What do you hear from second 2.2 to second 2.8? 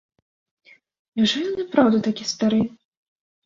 стары?